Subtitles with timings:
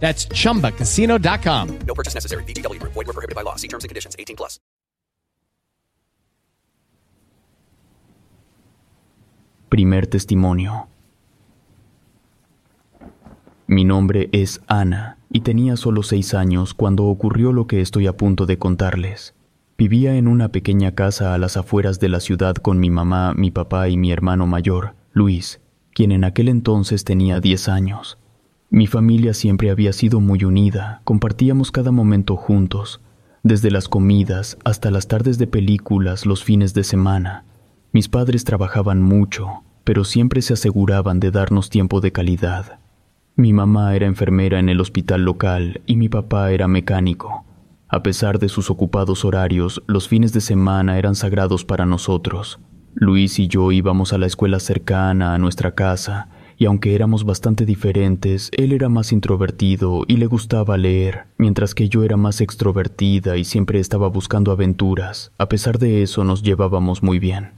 [0.00, 1.78] That's chumbacasino.com.
[1.86, 2.44] No purchase necessary.
[2.44, 2.92] Group.
[2.92, 3.56] Void were prohibited by law.
[3.56, 4.14] See terms and conditions.
[4.18, 4.60] 18 plus.
[9.68, 10.88] Primer testimonio.
[13.66, 18.16] Mi nombre es Ana y tenía solo seis años cuando ocurrió lo que estoy a
[18.16, 19.34] punto de contarles.
[19.76, 23.50] Vivía en una pequeña casa a las afueras de la ciudad con mi mamá, mi
[23.50, 25.60] papá y mi hermano mayor, Luis,
[25.92, 28.18] quien en aquel entonces tenía diez años.
[28.70, 33.00] Mi familia siempre había sido muy unida, compartíamos cada momento juntos,
[33.42, 37.44] desde las comidas hasta las tardes de películas los fines de semana.
[37.92, 42.80] Mis padres trabajaban mucho, pero siempre se aseguraban de darnos tiempo de calidad.
[43.36, 47.44] Mi mamá era enfermera en el hospital local y mi papá era mecánico.
[47.88, 52.58] A pesar de sus ocupados horarios, los fines de semana eran sagrados para nosotros.
[52.94, 56.28] Luis y yo íbamos a la escuela cercana a nuestra casa,
[56.64, 61.90] y aunque éramos bastante diferentes, él era más introvertido y le gustaba leer, mientras que
[61.90, 65.30] yo era más extrovertida y siempre estaba buscando aventuras.
[65.36, 67.50] A pesar de eso, nos llevábamos muy bien.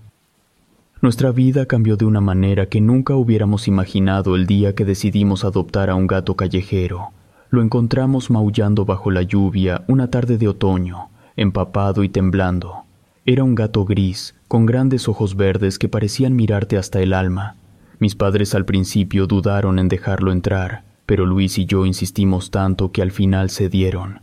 [1.00, 5.88] Nuestra vida cambió de una manera que nunca hubiéramos imaginado el día que decidimos adoptar
[5.88, 7.10] a un gato callejero.
[7.50, 12.82] Lo encontramos maullando bajo la lluvia una tarde de otoño, empapado y temblando.
[13.24, 17.54] Era un gato gris, con grandes ojos verdes que parecían mirarte hasta el alma.
[17.98, 23.00] Mis padres al principio dudaron en dejarlo entrar, pero Luis y yo insistimos tanto que
[23.00, 24.20] al final cedieron.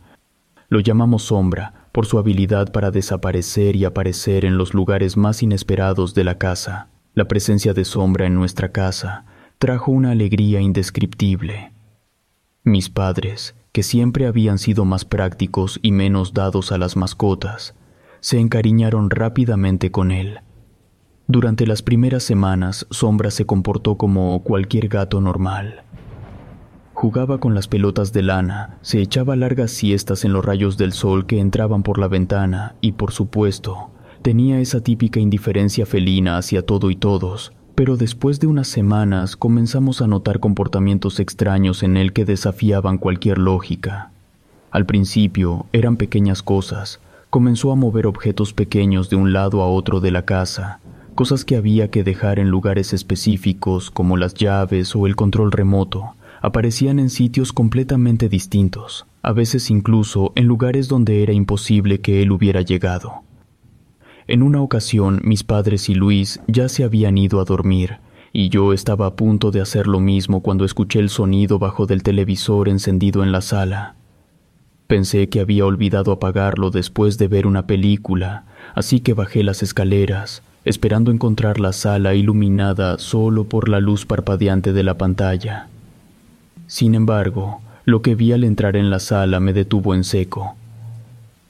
[0.70, 6.14] Lo llamamos Sombra por su habilidad para desaparecer y aparecer en los lugares más inesperados
[6.14, 6.90] de la casa.
[7.14, 9.26] La presencia de Sombra en nuestra casa
[9.60, 11.72] trajo una alegría indescriptible.
[12.64, 17.76] Mis padres, que siempre habían sido más prácticos y menos dados a las mascotas,
[18.20, 20.40] se encariñaron rápidamente con él.
[21.28, 25.84] Durante las primeras semanas, Sombra se comportó como cualquier gato normal.
[26.94, 31.26] Jugaba con las pelotas de lana, se echaba largas siestas en los rayos del sol
[31.26, 33.90] que entraban por la ventana y, por supuesto,
[34.22, 40.02] tenía esa típica indiferencia felina hacia todo y todos, pero después de unas semanas comenzamos
[40.02, 44.12] a notar comportamientos extraños en él que desafiaban cualquier lógica.
[44.72, 50.00] Al principio eran pequeñas cosas, comenzó a mover objetos pequeños de un lado a otro
[50.00, 50.80] de la casa,
[51.14, 56.16] cosas que había que dejar en lugares específicos como las llaves o el control remoto,
[56.42, 62.32] aparecían en sitios completamente distintos, a veces incluso en lugares donde era imposible que él
[62.32, 63.22] hubiera llegado.
[64.28, 67.98] En una ocasión mis padres y Luis ya se habían ido a dormir,
[68.34, 72.04] y yo estaba a punto de hacer lo mismo cuando escuché el sonido bajo del
[72.04, 73.96] televisor encendido en la sala.
[74.88, 78.46] Pensé que había olvidado apagarlo después de ver una película,
[78.76, 84.74] así que bajé las escaleras, esperando encontrar la sala iluminada solo por la luz parpadeante
[84.74, 85.68] de la pantalla.
[86.68, 90.56] Sin embargo, lo que vi al entrar en la sala me detuvo en seco.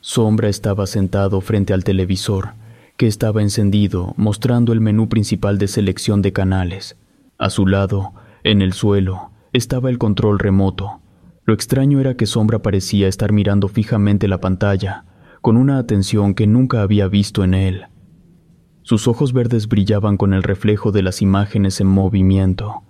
[0.01, 2.49] Sombra estaba sentado frente al televisor,
[2.97, 6.95] que estaba encendido, mostrando el menú principal de selección de canales.
[7.37, 8.13] A su lado,
[8.43, 10.99] en el suelo, estaba el control remoto,
[11.45, 15.03] lo extraño era que Sombra parecía estar mirando fijamente la pantalla,
[15.41, 17.85] con una atención que nunca había visto en él.
[18.83, 22.81] Sus ojos verdes brillaban con el reflejo de las imágenes en movimiento.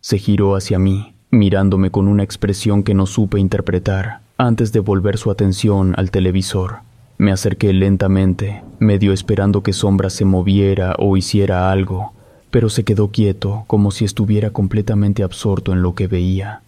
[0.00, 5.18] Se giró hacia mí, mirándome con una expresión que no supe interpretar, antes de volver
[5.18, 6.78] su atención al televisor.
[7.18, 12.12] Me acerqué lentamente, medio esperando que Sombra se moviera o hiciera algo,
[12.52, 16.62] pero se quedó quieto, como si estuviera completamente absorto en lo que veía.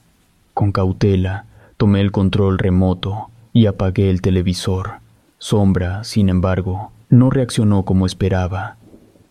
[0.54, 1.44] Con cautela,
[1.76, 4.94] tomé el control remoto y apagué el televisor.
[5.38, 8.76] Sombra, sin embargo, no reaccionó como esperaba.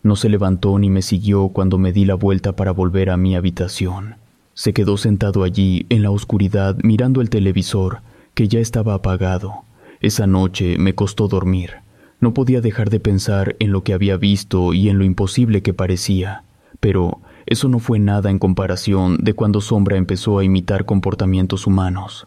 [0.02, 3.36] No se levantó ni me siguió cuando me di la vuelta para volver a mi
[3.36, 4.16] habitación.
[4.54, 8.00] Se quedó sentado allí en la oscuridad mirando el televisor,
[8.34, 9.64] que ya estaba apagado.
[10.00, 11.72] Esa noche me costó dormir.
[12.20, 15.74] No podía dejar de pensar en lo que había visto y en lo imposible que
[15.74, 16.44] parecía,
[16.80, 22.26] pero eso no fue nada en comparación de cuando Sombra empezó a imitar comportamientos humanos.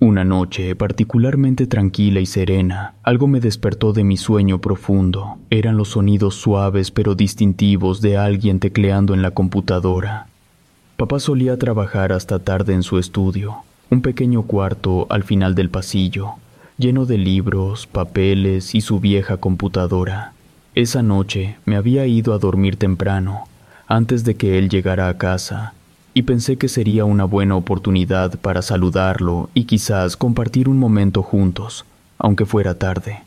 [0.00, 5.38] Una noche particularmente tranquila y serena, algo me despertó de mi sueño profundo.
[5.50, 10.28] Eran los sonidos suaves pero distintivos de alguien tecleando en la computadora.
[10.96, 13.56] Papá solía trabajar hasta tarde en su estudio,
[13.90, 16.34] un pequeño cuarto al final del pasillo,
[16.76, 20.32] lleno de libros, papeles y su vieja computadora.
[20.76, 23.48] Esa noche me había ido a dormir temprano,
[23.88, 25.74] antes de que él llegara a casa,
[26.18, 31.84] y pensé que sería una buena oportunidad para saludarlo y quizás compartir un momento juntos,
[32.18, 33.20] aunque fuera tarde.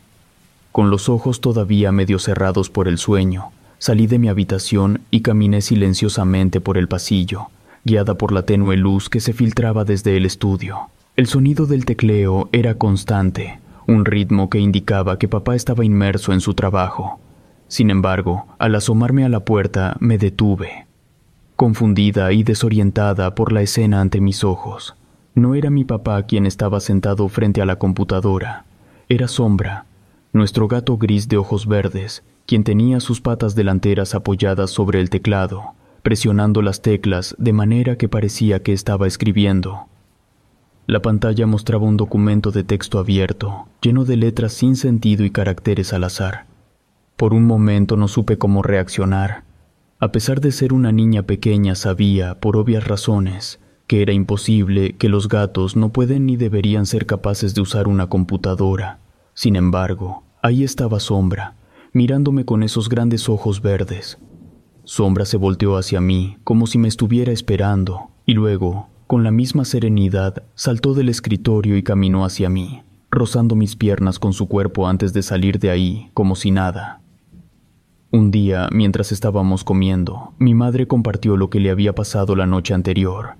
[0.73, 5.61] Con los ojos todavía medio cerrados por el sueño, salí de mi habitación y caminé
[5.61, 7.47] silenciosamente por el pasillo,
[7.85, 10.89] guiada por la tenue luz que se filtraba desde el estudio.
[11.15, 16.41] El sonido del tecleo era constante, un ritmo que indicaba que papá estaba inmerso en
[16.41, 17.21] su trabajo.
[17.69, 20.90] Sin embargo, al asomarme a la puerta, me detuve
[21.61, 24.95] confundida y desorientada por la escena ante mis ojos.
[25.35, 28.65] No era mi papá quien estaba sentado frente a la computadora,
[29.09, 29.85] era Sombra,
[30.33, 35.75] nuestro gato gris de ojos verdes, quien tenía sus patas delanteras apoyadas sobre el teclado,
[36.01, 39.85] presionando las teclas de manera que parecía que estaba escribiendo.
[40.87, 45.93] La pantalla mostraba un documento de texto abierto, lleno de letras sin sentido y caracteres
[45.93, 46.47] al azar.
[47.17, 49.43] Por un momento no supe cómo reaccionar.
[50.03, 55.09] A pesar de ser una niña pequeña, sabía, por obvias razones, que era imposible que
[55.09, 58.97] los gatos no pueden ni deberían ser capaces de usar una computadora.
[59.35, 61.55] Sin embargo, ahí estaba Sombra,
[61.93, 64.17] mirándome con esos grandes ojos verdes.
[64.85, 69.65] Sombra se volteó hacia mí, como si me estuviera esperando, y luego, con la misma
[69.65, 72.81] serenidad, saltó del escritorio y caminó hacia mí,
[73.11, 77.00] rozando mis piernas con su cuerpo antes de salir de ahí, como si nada.
[78.13, 82.73] Un día, mientras estábamos comiendo, mi madre compartió lo que le había pasado la noche
[82.73, 83.35] anterior.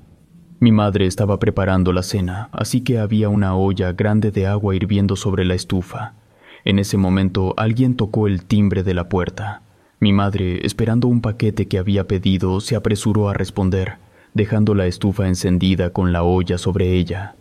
[0.62, 5.18] Mi madre estaba preparando la cena, así que había una olla grande de agua hirviendo
[5.18, 6.14] sobre la estufa.
[6.64, 9.62] En ese momento alguien tocó el timbre de la puerta.
[10.00, 13.96] Mi madre, esperando un paquete que había pedido, se apresuró a responder,
[14.34, 17.36] dejando la estufa encendida con la olla sobre ella.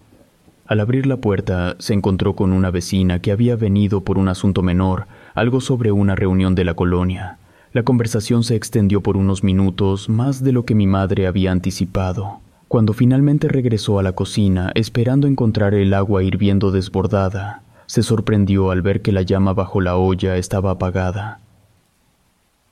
[0.67, 4.63] Al abrir la puerta, se encontró con una vecina que había venido por un asunto
[4.63, 7.39] menor, algo sobre una reunión de la colonia.
[7.73, 12.41] La conversación se extendió por unos minutos, más de lo que mi madre había anticipado.
[12.67, 18.83] Cuando finalmente regresó a la cocina, esperando encontrar el agua hirviendo desbordada, se sorprendió al
[18.83, 21.41] ver que la llama bajo la olla estaba apagada.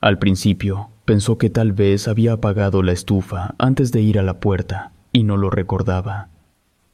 [0.01, 4.39] Al principio, pensó que tal vez había apagado la estufa antes de ir a la
[4.39, 6.29] puerta, y no lo recordaba.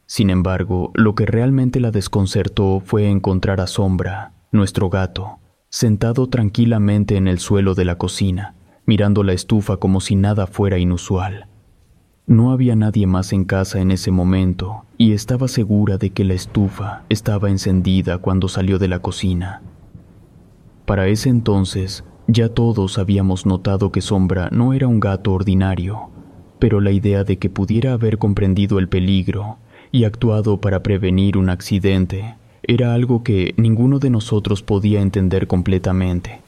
[0.07, 5.39] Sin embargo, lo que realmente la desconcertó fue encontrar a Sombra, nuestro gato,
[5.75, 8.55] sentado tranquilamente en el suelo de la cocina,
[8.87, 11.49] mirando la estufa como si nada fuera inusual.
[12.29, 16.35] No había nadie más en casa en ese momento y estaba segura de que la
[16.35, 19.63] estufa estaba encendida cuando salió de la cocina.
[20.87, 26.09] Para ese entonces, ya todos habíamos notado que Sombra no era un gato ordinario,
[26.61, 29.57] pero la idea de que pudiera haber comprendido el peligro
[29.91, 32.37] y actuado para prevenir un accidente
[32.69, 36.41] era algo que ninguno de nosotros podía entender completamente.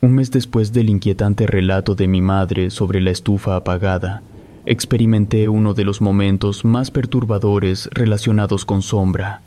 [0.00, 4.22] Un mes después del inquietante relato de mi madre sobre la estufa apagada,
[4.64, 9.42] experimenté uno de los momentos más perturbadores relacionados con sombra.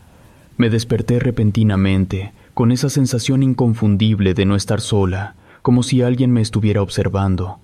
[0.57, 6.41] Me desperté repentinamente, con esa sensación inconfundible de no estar sola, como si alguien me
[6.41, 7.59] estuviera observando.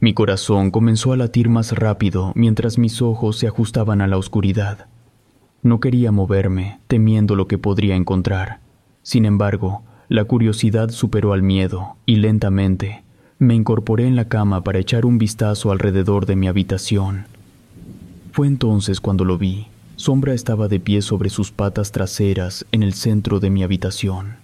[0.00, 4.86] Mi corazón comenzó a latir más rápido mientras mis ojos se ajustaban a la oscuridad.
[5.64, 8.60] No quería moverme, temiendo lo que podría encontrar.
[9.02, 13.02] Sin embargo, la curiosidad superó al miedo, y lentamente
[13.38, 17.24] me incorporé en la cama para echar un vistazo alrededor de mi habitación.
[18.32, 19.66] Fue entonces cuando lo vi.
[19.96, 24.36] Sombra estaba de pie sobre sus patas traseras en el centro de mi habitación.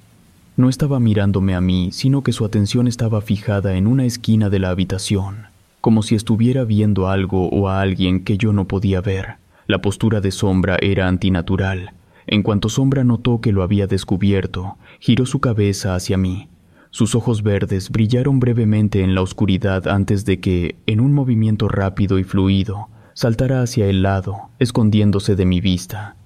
[0.56, 4.58] No estaba mirándome a mí, sino que su atención estaba fijada en una esquina de
[4.58, 5.48] la habitación,
[5.82, 9.39] como si estuviera viendo algo o a alguien que yo no podía ver.
[9.70, 11.92] La postura de Sombra era antinatural.
[12.26, 16.48] En cuanto Sombra notó que lo había descubierto, giró su cabeza hacia mí.
[16.90, 22.18] Sus ojos verdes brillaron brevemente en la oscuridad antes de que, en un movimiento rápido
[22.18, 26.16] y fluido, saltara hacia el lado, escondiéndose de mi vista.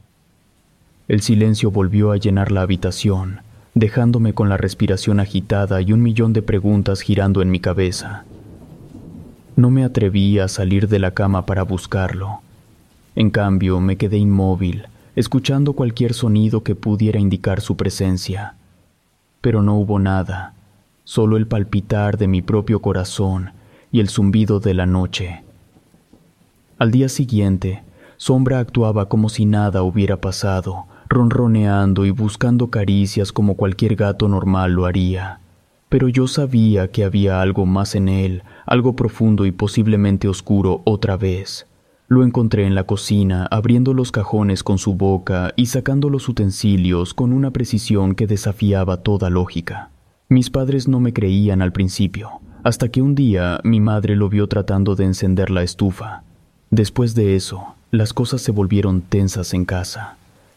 [1.07, 3.43] El silencio volvió a llenar la habitación,
[3.75, 8.25] dejándome con la respiración agitada y un millón de preguntas girando en mi cabeza.
[9.55, 12.41] No me atreví a salir de la cama para buscarlo.
[13.17, 18.57] En cambio, me quedé inmóvil, escuchando cualquier sonido que pudiera indicar su presencia.
[19.41, 20.55] pero no hubo nada,
[21.05, 23.51] solo el palpitar de mi propio corazón
[23.93, 25.45] y el zumbido de la noche.
[26.79, 27.83] Al día siguiente,
[28.17, 34.73] Sombra actuaba como si nada hubiera pasado, ronroneando y buscando caricias como cualquier gato normal
[34.73, 35.41] lo haría.
[35.91, 41.19] Pero yo sabía que había algo más en él, algo profundo y posiblemente oscuro otra
[41.19, 41.67] vez.
[42.07, 47.15] Lo encontré en la cocina, abriendo los cajones con su boca y sacando los utensilios
[47.15, 49.89] con una precisión que desafiaba toda lógica.
[50.29, 54.49] Mis padres no me creían al principio, hasta que un día mi madre lo vio
[54.49, 56.23] tratando de encender la estufa.
[56.71, 60.17] Después de eso, las cosas se volvieron tensas en casa.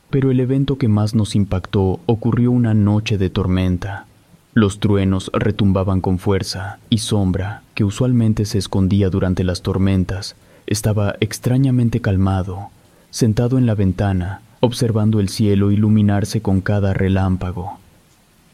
[0.10, 4.06] Pero el evento que más nos impactó ocurrió una noche de tormenta.
[4.54, 10.36] Los truenos retumbaban con fuerza y Sombra, que usualmente se escondía durante las tormentas,
[10.67, 12.69] estaba extrañamente calmado,
[13.09, 17.79] sentado en la ventana, observando el cielo iluminarse con cada relámpago.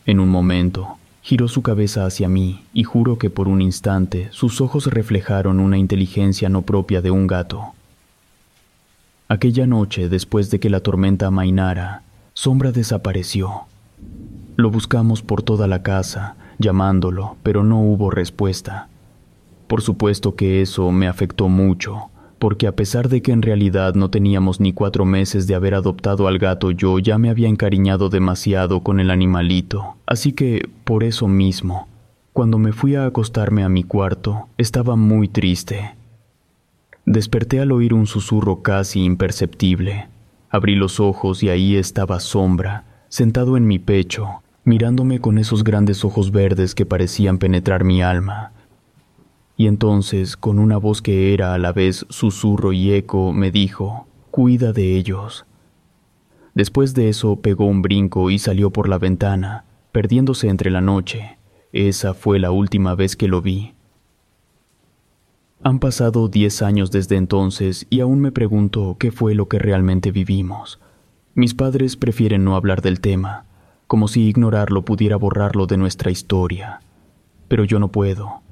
[0.06, 4.62] En un momento, giró su cabeza hacia mí y juro que por un instante sus
[4.62, 7.74] ojos reflejaron una inteligencia no propia de un gato.
[9.28, 12.04] Aquella noche, después de que la tormenta amainara,
[12.36, 13.62] Sombra desapareció.
[14.56, 18.90] Lo buscamos por toda la casa, llamándolo, pero no hubo respuesta.
[19.74, 24.12] Por supuesto que eso me afectó mucho, porque a pesar de que en realidad no
[24.12, 28.82] teníamos ni cuatro meses de haber adoptado al gato, yo ya me había encariñado demasiado
[28.82, 29.96] con el animalito.
[30.06, 31.88] Así que, por eso mismo,
[32.34, 35.96] cuando me fui a acostarme a mi cuarto, estaba muy triste.
[37.08, 40.08] Desperté al oír un susurro casi imperceptible.
[40.52, 46.06] Abrí los ojos y ahí estaba Sombra, sentado en mi pecho, mirándome con esos grandes
[46.06, 48.53] ojos verdes que parecían penetrar mi alma.
[49.56, 54.08] Y entonces, con una voz que era a la vez susurro y eco, me dijo,
[54.32, 55.46] Cuida de ellos.
[56.56, 61.38] Después de eso pegó un brinco y salió por la ventana, perdiéndose entre la noche.
[61.72, 63.74] Esa fue la última vez que lo vi.
[65.64, 70.12] Han pasado diez años desde entonces y aún me pregunto qué fue lo que realmente
[70.12, 70.80] vivimos.
[71.36, 73.46] Mis padres prefieren no hablar del tema,
[73.88, 76.82] como si ignorarlo pudiera borrarlo de nuestra historia.
[77.48, 78.43] Pero yo no puedo.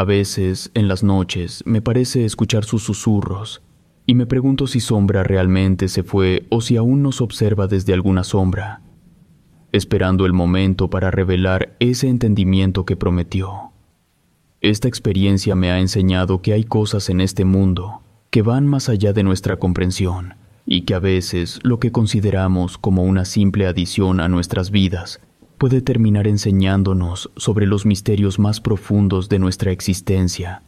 [0.00, 3.60] A veces, en las noches, me parece escuchar sus susurros,
[4.06, 8.24] y me pregunto si Sombra realmente se fue o si aún nos observa desde alguna
[8.24, 8.80] sombra,
[9.72, 13.72] esperando el momento para revelar ese entendimiento que prometió.
[14.62, 19.12] Esta experiencia me ha enseñado que hay cosas en este mundo que van más allá
[19.12, 20.32] de nuestra comprensión
[20.64, 25.20] y que a veces lo que consideramos como una simple adición a nuestras vidas
[25.60, 30.62] puede terminar enseñándonos sobre los misterios más profundos de nuestra existencia.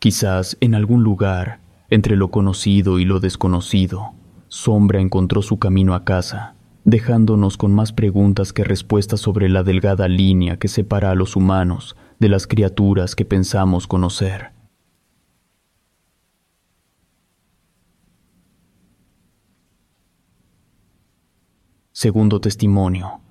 [0.00, 4.12] Quizás en algún lugar, entre lo conocido y lo desconocido,
[4.48, 10.08] Sombra encontró su camino a casa, dejándonos con más preguntas que respuestas sobre la delgada
[10.08, 14.50] línea que separa a los humanos de las criaturas que pensamos conocer.
[21.92, 23.21] Segundo testimonio.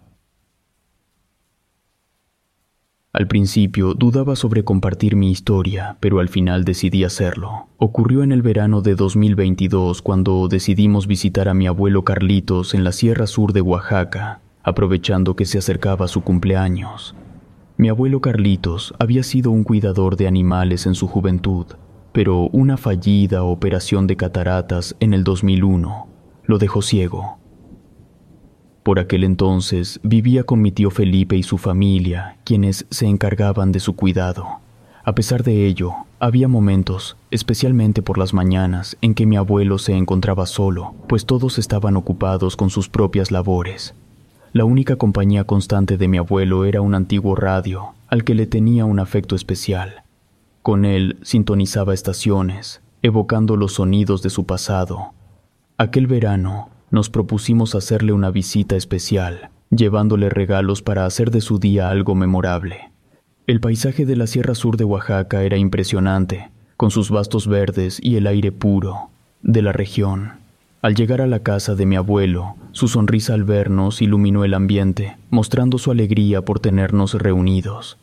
[3.13, 7.67] Al principio dudaba sobre compartir mi historia, pero al final decidí hacerlo.
[7.75, 12.93] Ocurrió en el verano de 2022 cuando decidimos visitar a mi abuelo Carlitos en la
[12.93, 17.13] Sierra Sur de Oaxaca, aprovechando que se acercaba su cumpleaños.
[17.75, 21.65] Mi abuelo Carlitos había sido un cuidador de animales en su juventud,
[22.13, 26.07] pero una fallida operación de cataratas en el 2001
[26.45, 27.40] lo dejó ciego.
[28.83, 33.79] Por aquel entonces vivía con mi tío Felipe y su familia, quienes se encargaban de
[33.79, 34.59] su cuidado.
[35.03, 39.93] A pesar de ello, había momentos, especialmente por las mañanas, en que mi abuelo se
[39.93, 43.93] encontraba solo, pues todos estaban ocupados con sus propias labores.
[44.53, 48.85] La única compañía constante de mi abuelo era un antiguo radio, al que le tenía
[48.85, 50.03] un afecto especial.
[50.61, 55.13] Con él sintonizaba estaciones, evocando los sonidos de su pasado.
[55.77, 61.89] Aquel verano, nos propusimos hacerle una visita especial, llevándole regalos para hacer de su día
[61.89, 62.91] algo memorable.
[63.47, 68.17] El paisaje de la Sierra Sur de Oaxaca era impresionante, con sus vastos verdes y
[68.17, 69.09] el aire puro
[69.41, 70.33] de la región.
[70.81, 75.17] Al llegar a la casa de mi abuelo, su sonrisa al vernos iluminó el ambiente,
[75.29, 77.97] mostrando su alegría por tenernos reunidos.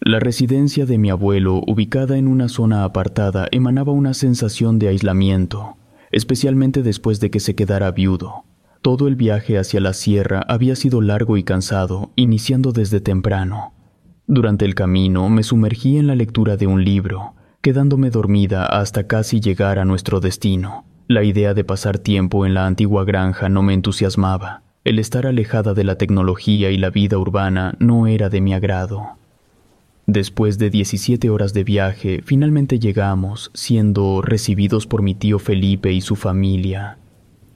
[0.00, 5.76] La residencia de mi abuelo, ubicada en una zona apartada, emanaba una sensación de aislamiento,
[6.12, 8.44] especialmente después de que se quedara viudo.
[8.82, 13.74] Todo el viaje hacia la sierra había sido largo y cansado, iniciando desde temprano.
[14.26, 19.40] Durante el camino me sumergí en la lectura de un libro, quedándome dormida hasta casi
[19.40, 20.84] llegar a nuestro destino.
[21.08, 25.74] La idea de pasar tiempo en la antigua granja no me entusiasmaba, El estar alejada
[25.74, 29.19] de la tecnología y la vida urbana no era de mi agrado.
[30.12, 36.00] Después de 17 horas de viaje, finalmente llegamos, siendo recibidos por mi tío Felipe y
[36.00, 36.98] su familia.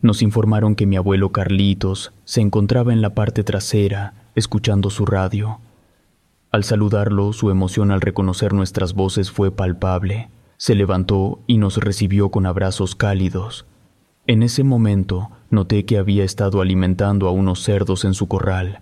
[0.02, 5.58] Nos informaron que mi abuelo Carlitos se encontraba en la parte trasera, escuchando su radio.
[6.52, 10.28] Al saludarlo, su emoción al reconocer nuestras voces fue palpable.
[10.56, 13.66] Se levantó y nos recibió con abrazos cálidos.
[14.28, 18.78] En ese momento noté que había estado alimentando a unos cerdos en su corral.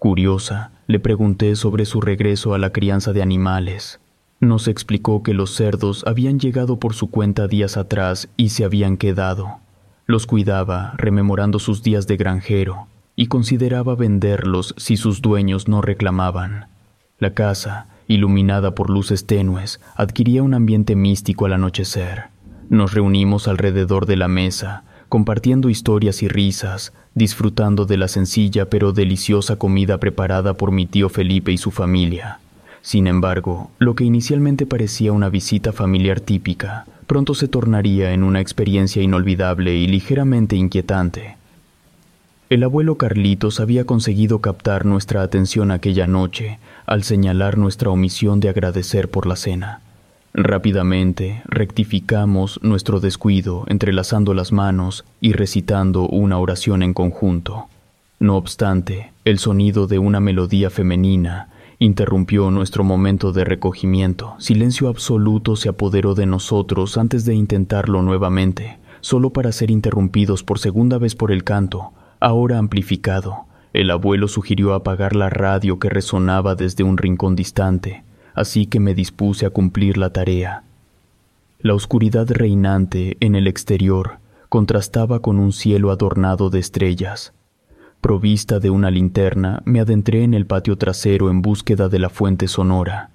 [0.00, 4.00] Curiosa, le pregunté sobre su regreso a la crianza de animales.
[4.40, 8.96] Nos explicó que los cerdos habían llegado por su cuenta días atrás y se habían
[8.96, 9.58] quedado.
[10.06, 16.68] Los cuidaba, rememorando sus días de granjero, y consideraba venderlos si sus dueños no reclamaban.
[17.18, 22.28] La casa, iluminada por luces tenues, adquiría un ambiente místico al anochecer.
[22.70, 28.92] Nos reunimos alrededor de la mesa, compartiendo historias y risas, disfrutando de la sencilla pero
[28.92, 32.38] deliciosa comida preparada por mi tío Felipe y su familia.
[32.80, 38.40] Sin embargo, lo que inicialmente parecía una visita familiar típica, pronto se tornaría en una
[38.40, 41.36] experiencia inolvidable y ligeramente inquietante.
[42.48, 48.48] El abuelo Carlitos había conseguido captar nuestra atención aquella noche al señalar nuestra omisión de
[48.48, 49.80] agradecer por la cena.
[50.32, 57.66] Rápidamente rectificamos nuestro descuido entrelazando las manos y recitando una oración en conjunto.
[58.18, 61.48] No obstante, el sonido de una melodía femenina
[61.82, 64.34] Interrumpió nuestro momento de recogimiento.
[64.36, 70.58] Silencio absoluto se apoderó de nosotros antes de intentarlo nuevamente, solo para ser interrumpidos por
[70.58, 73.46] segunda vez por el canto, ahora amplificado.
[73.72, 78.94] El abuelo sugirió apagar la radio que resonaba desde un rincón distante, así que me
[78.94, 80.64] dispuse a cumplir la tarea.
[81.60, 84.18] La oscuridad reinante en el exterior
[84.48, 87.32] contrastaba con un cielo adornado de estrellas.
[88.00, 92.48] Provista de una linterna, me adentré en el patio trasero en búsqueda de la fuente
[92.48, 93.10] sonora.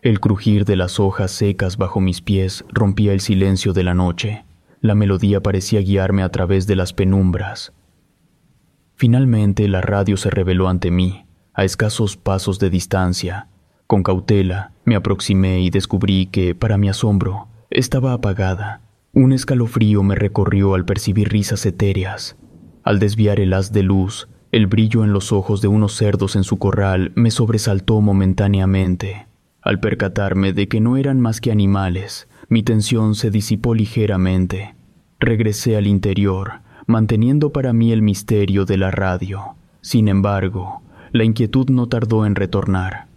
[0.00, 4.44] El crujir de las hojas secas bajo mis pies rompía el silencio de la noche.
[4.80, 7.72] La melodía parecía guiarme a través de las penumbras.
[8.94, 13.48] Finalmente la radio se reveló ante mí, a escasos pasos de distancia.
[13.88, 18.82] Con cautela me aproximé y descubrí que, para mi asombro, estaba apagada.
[19.14, 22.36] Un escalofrío me recorrió al percibir risas etéreas.
[22.84, 26.44] Al desviar el haz de luz, el brillo en los ojos de unos cerdos en
[26.44, 29.26] su corral me sobresaltó momentáneamente.
[29.62, 34.74] Al percatarme de que no eran más que animales, mi tensión se disipó ligeramente.
[35.18, 39.56] Regresé al interior, manteniendo para mí el misterio de la radio.
[39.80, 43.07] Sin embargo, la inquietud no tardó en retornar.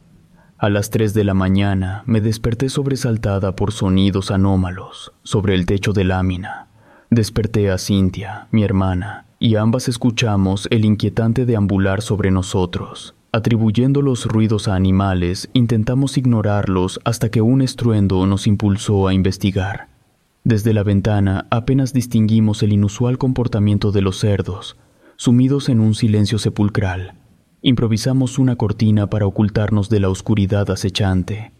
[0.61, 5.91] A las tres de la mañana me desperté sobresaltada por sonidos anómalos sobre el techo
[5.91, 6.67] de lámina.
[7.09, 13.15] Desperté a Cintia, mi hermana, y ambas escuchamos el inquietante deambular sobre nosotros.
[13.31, 19.87] Atribuyendo los ruidos a animales, intentamos ignorarlos hasta que un estruendo nos impulsó a investigar.
[20.43, 24.77] Desde la ventana apenas distinguimos el inusual comportamiento de los cerdos,
[25.15, 27.15] sumidos en un silencio sepulcral.
[27.63, 31.51] Improvisamos una cortina para ocultarnos de la oscuridad acechante.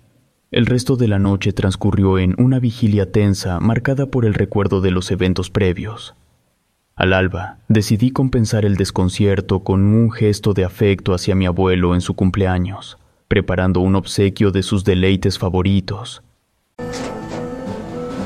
[0.50, 4.90] El resto de la noche transcurrió en una vigilia tensa marcada por el recuerdo de
[4.90, 6.16] los eventos previos.
[6.96, 12.02] Al alba, decidí compensar el desconcierto con un gesto de afecto hacia mi abuelo en
[12.02, 16.24] su cumpleaños, preparando un obsequio de sus deleites favoritos.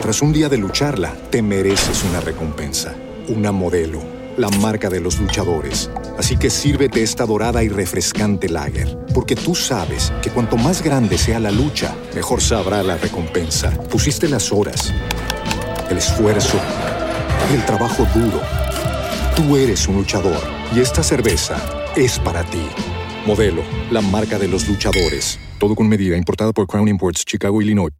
[0.01, 2.95] Tras un día de lucharla, te mereces una recompensa,
[3.27, 5.89] una modelo, la marca de los luchadores.
[6.17, 11.17] Así que sírvete esta dorada y refrescante lager, porque tú sabes que cuanto más grande
[11.17, 13.71] sea la lucha, mejor sabrá la recompensa.
[13.89, 14.93] Pusiste las horas,
[15.89, 16.59] el esfuerzo,
[17.53, 18.41] el trabajo duro.
[19.35, 20.41] Tú eres un luchador
[20.75, 21.57] y esta cerveza
[21.95, 22.67] es para ti.
[23.25, 25.39] Modelo, la marca de los luchadores.
[25.59, 27.91] Todo con medida, importada por Crown Imports, Chicago, Illinois.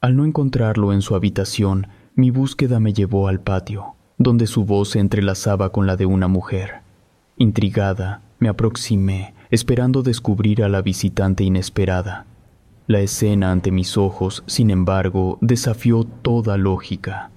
[0.00, 4.90] Al no encontrarlo en su habitación, mi búsqueda me llevó al patio, donde su voz
[4.90, 6.82] se entrelazaba con la de una mujer.
[7.36, 12.26] Intrigada, me aproximé, esperando descubrir a la visitante inesperada.
[12.88, 17.30] La escena ante mis ojos, sin embargo, desafió toda lógica.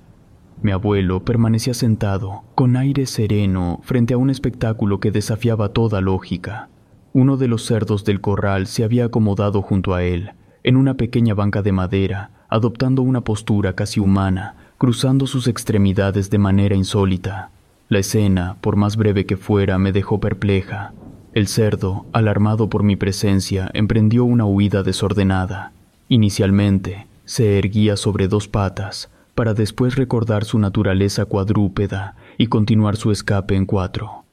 [0.61, 6.69] Mi abuelo permanecía sentado, con aire sereno, frente a un espectáculo que desafiaba toda lógica.
[7.13, 10.31] Uno de los cerdos del corral se había acomodado junto a él,
[10.63, 16.39] en una pequeña banca de madera, adoptando una postura casi humana, cruzando sus extremidades de
[16.39, 17.51] manera insólita.
[17.87, 20.91] La escena, por más breve que fuera, me dejó perpleja.
[21.33, 25.71] El cerdo, alarmado por mi presencia, emprendió una huida desordenada.
[26.09, 33.11] Inicialmente, se erguía sobre dos patas, para después recordar su naturaleza cuadrúpeda y continuar su
[33.11, 34.23] escape en cuatro.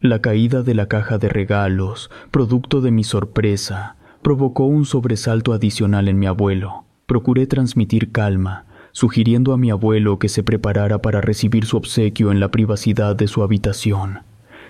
[0.00, 6.08] La caída de la caja de regalos, producto de mi sorpresa, provocó un sobresalto adicional
[6.08, 6.82] en mi abuelo.
[7.06, 12.40] Procuré transmitir calma, sugiriendo a mi abuelo que se preparara para recibir su obsequio en
[12.40, 14.20] la privacidad de su habitación.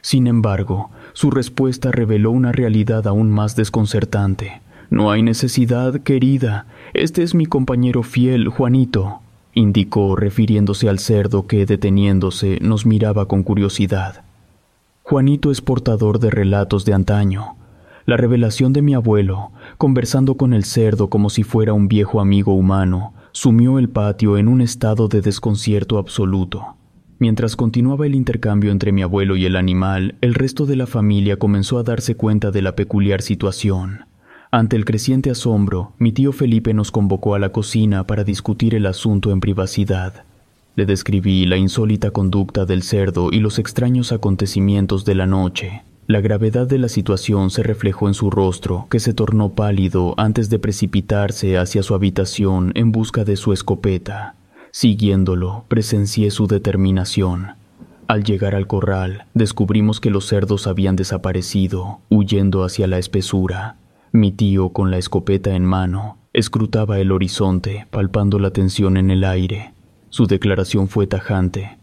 [0.01, 4.63] Sin embargo, su respuesta reveló una realidad aún más desconcertante.
[4.91, 6.67] No hay necesidad, querida.
[6.93, 9.21] Este es mi compañero fiel, Juanito,
[9.55, 14.25] indicó refiriéndose al cerdo que, deteniéndose, nos miraba con curiosidad.
[15.03, 17.57] Juanito es portador de relatos de antaño.
[18.07, 22.55] La revelación de mi abuelo, conversando con el cerdo como si fuera un viejo amigo
[22.55, 26.77] humano, sumió el patio en un estado de desconcierto absoluto.
[27.19, 31.37] Mientras continuaba el intercambio entre mi abuelo y el animal, el resto de la familia
[31.39, 34.07] comenzó a darse cuenta de la peculiar situación.
[34.51, 38.87] Ante el creciente asombro, mi tío Felipe nos convocó a la cocina para discutir el
[38.87, 40.25] asunto en privacidad.
[40.75, 45.83] Le describí la insólita conducta del cerdo y los extraños acontecimientos de la noche.
[46.13, 50.51] La gravedad de la situación se reflejó en su rostro, que se tornó pálido antes
[50.51, 54.35] de precipitarse hacia su habitación en busca de su escopeta.
[54.73, 57.53] Siguiéndolo, presencié su determinación.
[58.09, 63.77] Al llegar al corral, descubrimos que los cerdos habían desaparecido, huyendo hacia la espesura.
[64.13, 69.25] Mi tío, con la escopeta en mano, escrutaba el horizonte, palpando la tensión en el
[69.25, 69.73] aire.
[70.11, 71.79] Su declaración fue tajante.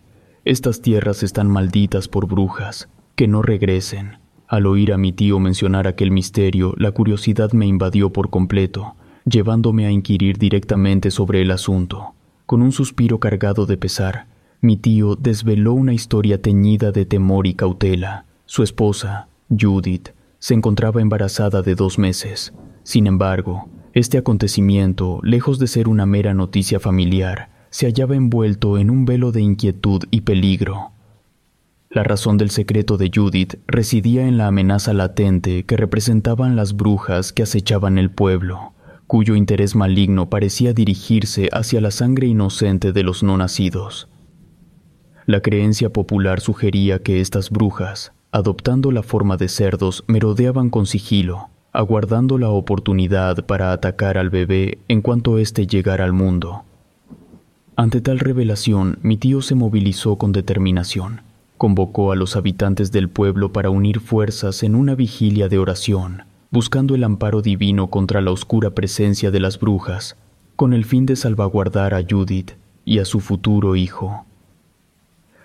[0.46, 2.90] Estas tierras están malditas por brujas.
[3.20, 4.18] Que no regresen.
[4.48, 9.86] Al oír a mi tío mencionar aquel misterio, la curiosidad me invadió por completo, llevándome
[9.86, 12.14] a inquirir directamente sobre el asunto.
[12.46, 14.28] Con un suspiro cargado de pesar,
[14.62, 18.24] mi tío desveló una historia teñida de temor y cautela.
[18.46, 22.54] Su esposa, Judith, se encontraba embarazada de dos meses.
[22.84, 28.90] Sin embargo, este acontecimiento, lejos de ser una mera noticia familiar, se hallaba envuelto en
[28.90, 30.94] un velo de inquietud y peligro.
[31.92, 37.34] La razón del secreto de Judith residía en la amenaza latente que representaban las brujas
[37.34, 38.74] que acechaban el pueblo,
[39.08, 44.08] cuyo interés maligno parecía dirigirse hacia la sangre inocente de los no nacidos.
[45.26, 51.50] La creencia popular sugería que estas brujas, adoptando la forma de cerdos, merodeaban con sigilo,
[51.74, 56.66] aguardando la oportunidad para atacar al bebé en cuanto éste llegara al mundo.
[57.76, 61.29] Ante tal revelación, mi tío se movilizó con determinación.
[61.60, 66.96] Convocó a los habitantes del pueblo para unir fuerzas en una vigilia de oración, buscando
[66.96, 70.16] el amparo divino contra la oscura presencia de las brujas,
[70.56, 72.52] con el fin de salvaguardar a Judith
[72.86, 74.26] y a su futuro hijo.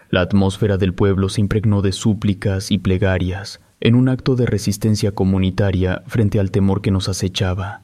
[0.08, 5.10] La atmósfera del pueblo se impregnó de súplicas y plegarias en un acto de resistencia
[5.10, 7.82] comunitaria frente al temor que nos acechaba.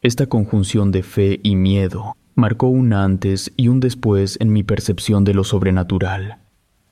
[0.00, 5.22] Esta conjunción de fe y miedo marcó un antes y un después en mi percepción
[5.22, 6.41] de lo sobrenatural.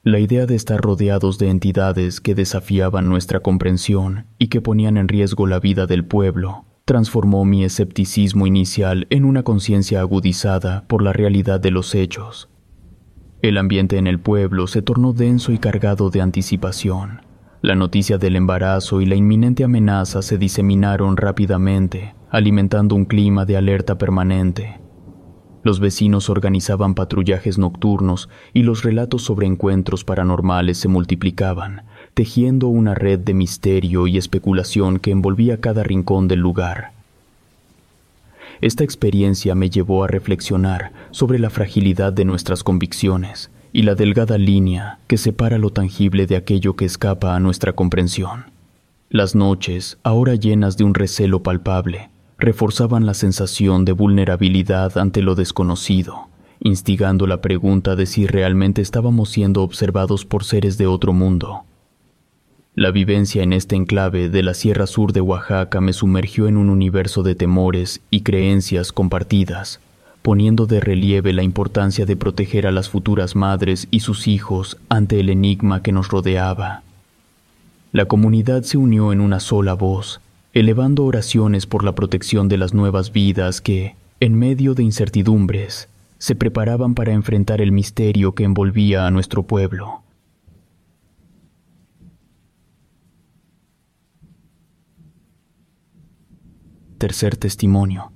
[0.02, 5.08] La idea de estar rodeados de entidades que desafiaban nuestra comprensión y que ponían en
[5.08, 11.12] riesgo la vida del pueblo transformó mi escepticismo inicial en una conciencia agudizada por la
[11.12, 12.48] realidad de los hechos.
[13.42, 17.20] El ambiente en el pueblo se tornó denso y cargado de anticipación.
[17.60, 23.58] La noticia del embarazo y la inminente amenaza se diseminaron rápidamente, alimentando un clima de
[23.58, 24.80] alerta permanente.
[25.62, 31.82] Los vecinos organizaban patrullajes nocturnos y los relatos sobre encuentros paranormales se multiplicaban,
[32.14, 36.92] tejiendo una red de misterio y especulación que envolvía cada rincón del lugar.
[38.60, 44.36] Esta experiencia me llevó a reflexionar sobre la fragilidad de nuestras convicciones y la delgada
[44.36, 48.46] línea que separa lo tangible de aquello que escapa a nuestra comprensión.
[49.08, 52.09] Las noches, ahora llenas de un recelo palpable,
[52.40, 59.30] reforzaban la sensación de vulnerabilidad ante lo desconocido, instigando la pregunta de si realmente estábamos
[59.30, 61.64] siendo observados por seres de otro mundo.
[62.74, 66.70] La vivencia en este enclave de la Sierra Sur de Oaxaca me sumergió en un
[66.70, 69.80] universo de temores y creencias compartidas,
[70.22, 75.20] poniendo de relieve la importancia de proteger a las futuras madres y sus hijos ante
[75.20, 76.82] el enigma que nos rodeaba.
[77.92, 80.20] La comunidad se unió en una sola voz,
[80.52, 86.34] elevando oraciones por la protección de las nuevas vidas que, en medio de incertidumbres, se
[86.34, 90.02] preparaban para enfrentar el misterio que envolvía a nuestro pueblo.
[96.98, 98.12] Tercer testimonio.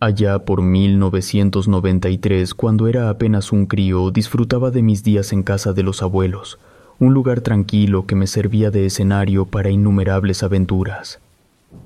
[0.00, 5.82] Allá por 1993, cuando era apenas un crío, disfrutaba de mis días en casa de
[5.82, 6.58] los abuelos,
[7.00, 11.20] un lugar tranquilo que me servía de escenario para innumerables aventuras.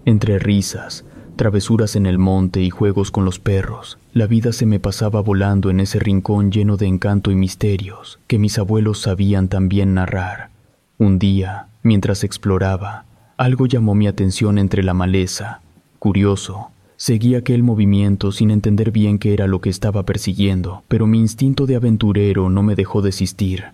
[0.06, 1.04] Entre risas,
[1.36, 3.98] travesuras en el monte y juegos con los perros.
[4.14, 8.38] La vida se me pasaba volando en ese rincón lleno de encanto y misterios que
[8.38, 10.50] mis abuelos sabían también narrar.
[10.98, 13.04] Un día, mientras exploraba,
[13.36, 15.60] algo llamó mi atención entre la maleza.
[15.98, 21.18] Curioso, seguí aquel movimiento sin entender bien qué era lo que estaba persiguiendo, pero mi
[21.18, 23.64] instinto de aventurero no me dejó desistir.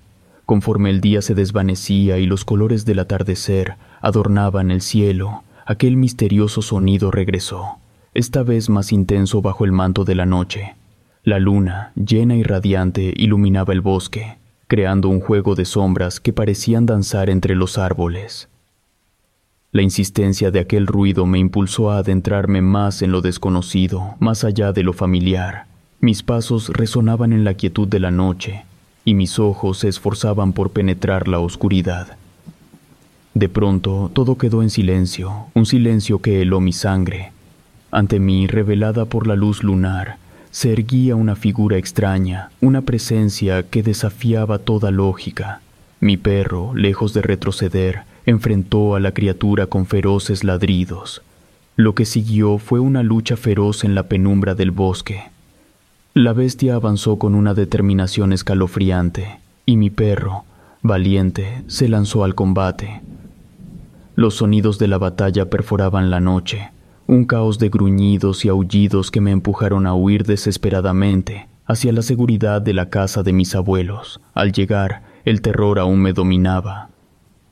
[0.49, 6.63] Conforme el día se desvanecía y los colores del atardecer adornaban el cielo, aquel misterioso
[6.63, 7.77] sonido regresó,
[8.15, 10.75] esta vez más intenso bajo el manto de la noche.
[11.23, 16.87] La luna, llena y radiante, iluminaba el bosque, creando un juego de sombras que parecían
[16.87, 18.49] danzar entre los árboles.
[19.71, 24.73] La insistencia de aquel ruido me impulsó a adentrarme más en lo desconocido, más allá
[24.73, 25.67] de lo familiar.
[26.01, 28.65] Mis pasos resonaban en la quietud de la noche,
[29.09, 32.19] y mis ojos se esforzaban por penetrar la oscuridad.
[33.33, 37.33] De pronto todo quedó en silencio, un silencio que heló mi sangre.
[37.91, 40.19] Ante mí, revelada por la luz lunar,
[40.51, 45.63] se erguía una figura extraña, una presencia que desafiaba toda lógica.
[46.01, 51.23] Mi perro, lejos de retroceder, enfrentó a la criatura con feroces ladridos.
[51.77, 55.31] Lo que siguió fue una lucha feroz en la penumbra del bosque.
[56.15, 60.45] La bestia avanzó con una determinación escalofriante, y mi perro,
[60.83, 63.03] valiente, se lanzó al combate.
[64.17, 66.71] Los sonidos de la batalla perforaban la noche,
[67.07, 72.63] un caos de gruñidos y aullidos que me empujaron a huir desesperadamente hacia la seguridad
[72.63, 74.21] de la casa de mis abuelos.
[74.33, 76.89] Al llegar, el terror aún me dominaba.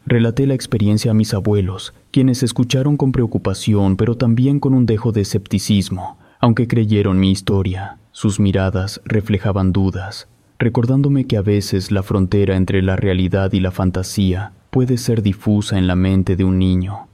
[0.06, 5.12] Relaté la experiencia a mis abuelos, quienes escucharon con preocupación, pero también con un dejo
[5.12, 7.98] de escepticismo, aunque creyeron mi historia.
[8.12, 13.70] Sus miradas reflejaban dudas, recordándome que a veces la frontera entre la realidad y la
[13.70, 17.08] fantasía puede ser difusa en la mente de un niño.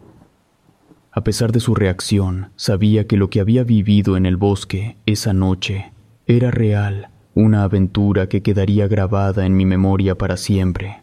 [1.11, 5.33] A pesar de su reacción, sabía que lo que había vivido en el bosque esa
[5.33, 5.93] noche
[6.27, 11.03] era real, una aventura que quedaría grabada en mi memoria para siempre.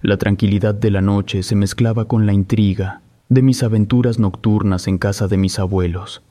[0.00, 4.96] La tranquilidad de la noche se mezclaba con la intriga de mis aventuras nocturnas en
[4.96, 6.22] casa de mis abuelos.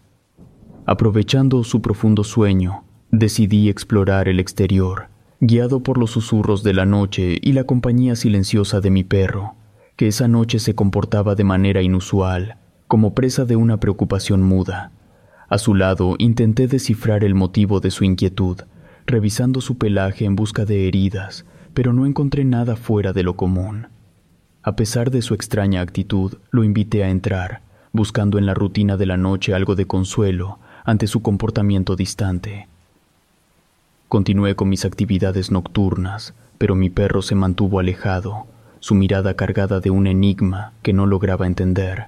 [0.90, 5.10] Aprovechando su profundo sueño, decidí explorar el exterior
[5.42, 9.56] guiado por los susurros de la noche y la compañía silenciosa de mi perro,
[9.98, 12.56] que esa noche se comportaba de manera inusual,
[12.88, 14.94] como presa de una preocupación muda.
[15.50, 18.62] A su lado intenté descifrar el motivo de su inquietud,
[19.06, 23.90] revisando su pelaje en busca de heridas, pero no encontré nada fuera de lo común.
[24.64, 29.06] A pesar de su extraña actitud, lo invité a entrar, buscando en la rutina de
[29.06, 32.68] la noche algo de consuelo ante su comportamiento distante.
[34.08, 38.48] Continué con mis actividades nocturnas, pero mi perro se mantuvo alejado,
[38.80, 42.06] su mirada cargada de un enigma que no lograba entender.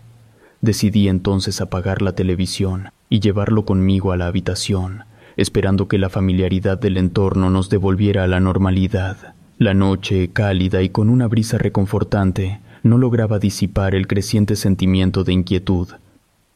[0.62, 5.04] Decidí entonces apagar la televisión y llevarlo conmigo a la habitación,
[5.36, 9.34] esperando que la familiaridad del entorno nos devolviera a la normalidad.
[9.58, 15.34] La noche, cálida y con una brisa reconfortante, no lograba disipar el creciente sentimiento de
[15.34, 15.90] inquietud.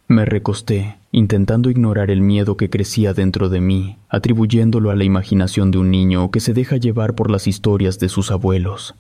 [0.08, 5.72] Me recosté, intentando ignorar el miedo que crecía dentro de mí, atribuyéndolo a la imaginación
[5.72, 8.96] de un niño que se deja llevar por las historias de sus abuelos.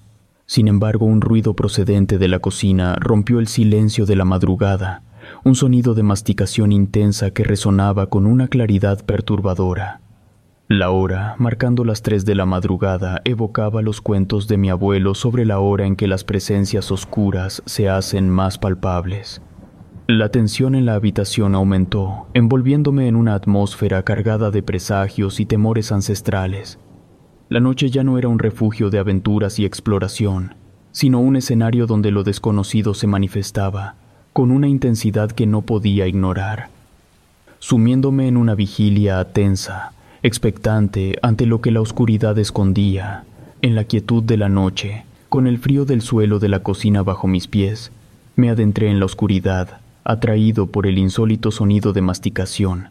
[0.46, 5.04] Sin embargo, un ruido procedente de la cocina rompió el silencio de la madrugada,
[5.44, 10.00] un sonido de masticación intensa que resonaba con una claridad perturbadora.
[10.70, 15.46] La hora, marcando las tres de la madrugada, evocaba los cuentos de mi abuelo sobre
[15.46, 19.42] la hora en que las presencias oscuras se hacen más palpables.
[20.16, 25.92] La tensión en la habitación aumentó, envolviéndome en una atmósfera cargada de presagios y temores
[25.92, 26.78] ancestrales.
[27.50, 30.54] La noche ya no era un refugio de aventuras y exploración,
[30.92, 33.96] sino un escenario donde lo desconocido se manifestaba,
[34.34, 36.70] con una intensidad que no podía ignorar.
[37.58, 43.24] Sumiéndome en una vigilia tensa, expectante ante lo que la oscuridad escondía,
[43.64, 47.28] en la quietud de la noche, con el frío del suelo de la cocina bajo
[47.28, 47.92] mis pies,
[48.36, 52.90] me adentré en la oscuridad, atraído por el insólito sonido de masticación.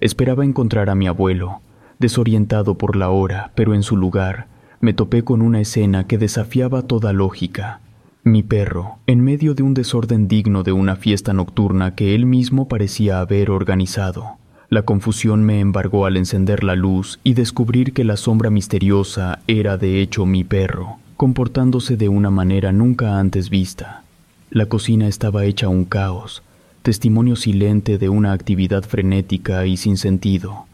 [0.00, 1.60] Esperaba encontrar a mi abuelo,
[1.98, 4.46] desorientado por la hora, pero en su lugar
[4.80, 7.80] me topé con una escena que desafiaba toda lógica.
[8.22, 12.68] Mi perro, en medio de un desorden digno de una fiesta nocturna que él mismo
[12.68, 14.36] parecía haber organizado.
[14.70, 19.78] La confusión me embargó al encender la luz y descubrir que la sombra misteriosa era
[19.78, 24.02] de hecho mi perro, comportándose de una manera nunca antes vista.
[24.50, 26.42] La cocina estaba hecha un caos,
[26.82, 30.66] testimonio silente de una actividad frenética y sin sentido.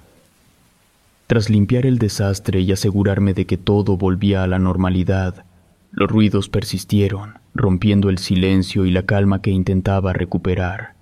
[1.27, 5.45] Tras limpiar el desastre y asegurarme de que todo volvía a la normalidad,
[5.91, 10.95] los ruidos persistieron, rompiendo el silencio y la calma que intentaba recuperar.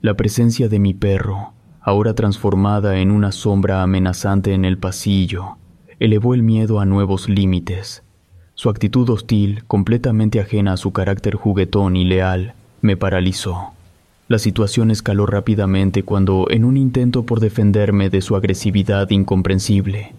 [0.00, 5.56] La presencia de mi perro, ahora transformada en una sombra amenazante en el pasillo,
[5.98, 8.02] elevó el miedo a nuevos límites.
[8.54, 13.73] Su actitud hostil, completamente ajena a su carácter juguetón y leal, me paralizó.
[14.26, 20.14] La situación escaló rápidamente cuando, en un intento por defenderme de su agresividad incomprensible,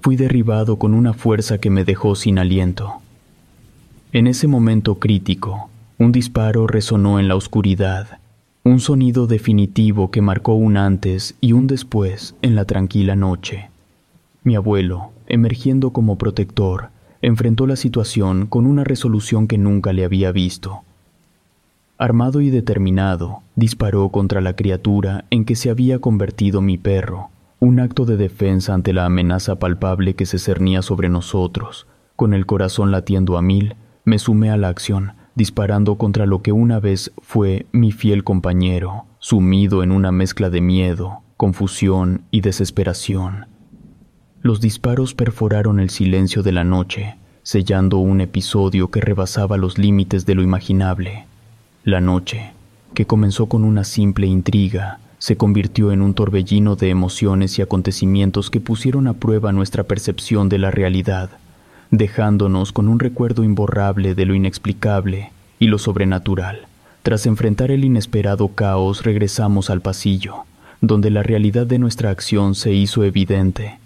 [0.00, 2.94] fui derribado con una fuerza que me dejó sin aliento.
[4.12, 8.20] En ese momento crítico, un disparo resonó en la oscuridad,
[8.62, 13.70] un sonido definitivo que marcó un antes y un después en la tranquila noche.
[14.44, 16.90] Mi abuelo, emergiendo como protector,
[17.22, 20.82] enfrentó la situación con una resolución que nunca le había visto.
[22.00, 27.80] Armado y determinado, disparó contra la criatura en que se había convertido mi perro, un
[27.80, 31.88] acto de defensa ante la amenaza palpable que se cernía sobre nosotros.
[32.14, 36.52] Con el corazón latiendo a mil, me sumé a la acción, disparando contra lo que
[36.52, 43.46] una vez fue mi fiel compañero, sumido en una mezcla de miedo, confusión y desesperación.
[44.40, 50.26] Los disparos perforaron el silencio de la noche, sellando un episodio que rebasaba los límites
[50.26, 51.27] de lo imaginable.
[51.88, 52.50] La noche,
[52.92, 58.50] que comenzó con una simple intriga, se convirtió en un torbellino de emociones y acontecimientos
[58.50, 61.30] que pusieron a prueba nuestra percepción de la realidad,
[61.90, 66.66] dejándonos con un recuerdo imborrable de lo inexplicable y lo sobrenatural.
[67.02, 70.44] Tras enfrentar el inesperado caos regresamos al pasillo,
[70.82, 73.78] donde la realidad de nuestra acción se hizo evidente.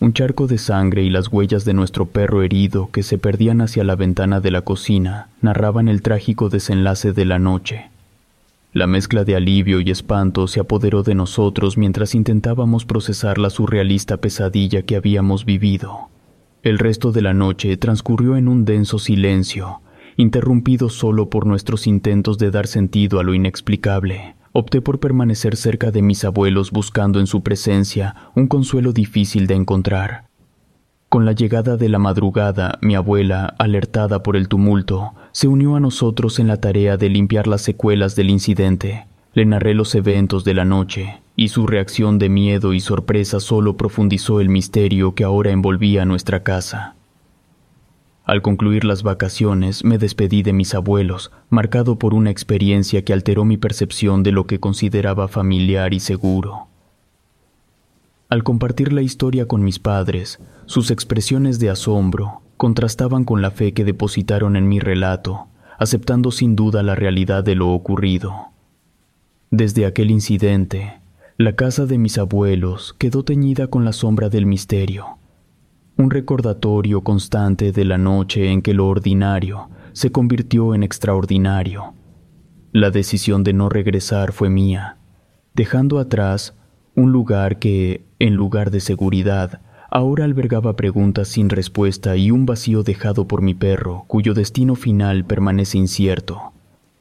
[0.00, 3.84] Un charco de sangre y las huellas de nuestro perro herido que se perdían hacia
[3.84, 7.90] la ventana de la cocina narraban el trágico desenlace de la noche.
[8.72, 14.16] La mezcla de alivio y espanto se apoderó de nosotros mientras intentábamos procesar la surrealista
[14.16, 16.08] pesadilla que habíamos vivido.
[16.62, 19.82] El resto de la noche transcurrió en un denso silencio,
[20.16, 24.34] interrumpido solo por nuestros intentos de dar sentido a lo inexplicable.
[24.52, 29.54] Opté por permanecer cerca de mis abuelos buscando en su presencia un consuelo difícil de
[29.54, 30.28] encontrar.
[31.08, 35.80] Con la llegada de la madrugada, mi abuela, alertada por el tumulto, se unió a
[35.80, 39.06] nosotros en la tarea de limpiar las secuelas del incidente.
[39.32, 43.76] Le narré los eventos de la noche, y su reacción de miedo y sorpresa solo
[43.76, 46.96] profundizó el misterio que ahora envolvía nuestra casa.
[48.30, 53.44] Al concluir las vacaciones me despedí de mis abuelos, marcado por una experiencia que alteró
[53.44, 56.68] mi percepción de lo que consideraba familiar y seguro.
[58.28, 63.74] Al compartir la historia con mis padres, sus expresiones de asombro contrastaban con la fe
[63.74, 68.32] que depositaron en mi relato, aceptando sin duda la realidad de lo ocurrido.
[69.50, 71.00] Desde aquel incidente,
[71.36, 75.18] la casa de mis abuelos quedó teñida con la sombra del misterio,
[75.96, 81.94] un recordatorio constante de la noche en que lo ordinario se convirtió en extraordinario.
[82.72, 84.96] La decisión de no regresar fue mía,
[85.54, 86.54] dejando atrás
[86.94, 92.82] un lugar que, en lugar de seguridad, ahora albergaba preguntas sin respuesta y un vacío
[92.82, 96.52] dejado por mi perro, cuyo destino final permanece incierto.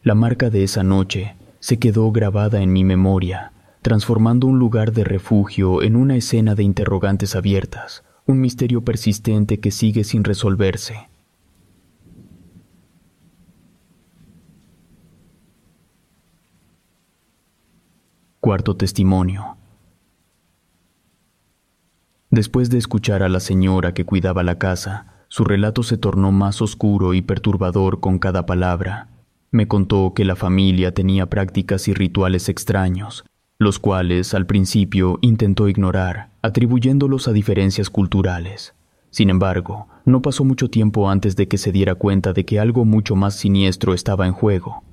[0.01, 5.03] La marca de esa noche se quedó grabada en mi memoria, transformando un lugar de
[5.03, 11.09] refugio en una escena de interrogantes abiertas, un misterio persistente que sigue sin resolverse.
[18.39, 19.57] Cuarto testimonio.
[22.29, 26.61] Después de escuchar a la señora que cuidaba la casa, su relato se tornó más
[26.61, 29.09] oscuro y perturbador con cada palabra.
[29.49, 33.25] Me contó que la familia tenía prácticas y rituales extraños,
[33.59, 38.73] los cuales al principio intentó ignorar, atribuyéndolos a diferencias culturales.
[39.09, 42.85] Sin embargo, no pasó mucho tiempo antes de que se diera cuenta de que algo
[42.85, 44.83] mucho más siniestro estaba en juego.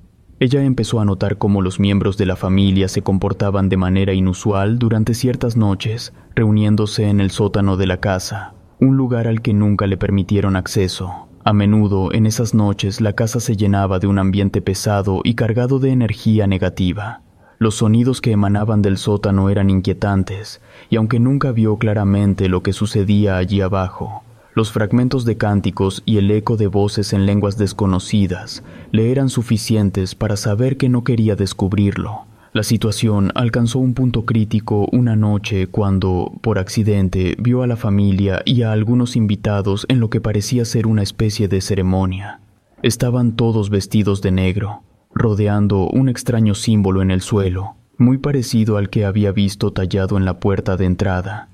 [0.41, 4.79] Ella empezó a notar cómo los miembros de la familia se comportaban de manera inusual
[4.79, 9.87] durante ciertas noches, reuniéndose en el sótano de la casa, un lugar al que nunca
[9.87, 11.29] le permitieron acceso.
[11.45, 15.79] A menudo en esas noches la casa se llenaba de un ambiente pesado y cargado
[15.79, 17.21] de energía negativa.
[17.59, 22.71] Los sonidos que emanaban del sótano eran inquietantes, y aunque nunca vio claramente lo que
[22.71, 28.63] sucedía allí abajo, los fragmentos de cánticos y el eco de voces en lenguas desconocidas
[28.91, 32.25] le eran suficientes para saber que no quería descubrirlo.
[32.53, 38.41] La situación alcanzó un punto crítico una noche cuando, por accidente, vio a la familia
[38.45, 42.39] y a algunos invitados en lo que parecía ser una especie de ceremonia.
[42.81, 44.81] Estaban todos vestidos de negro,
[45.17, 50.25] rodeando un extraño símbolo en el suelo, muy parecido al que había visto tallado en
[50.25, 51.49] la puerta de entrada.